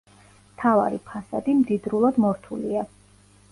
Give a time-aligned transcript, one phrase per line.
[0.53, 2.89] მთავარი ფასადი მდიდრულად მორთულია.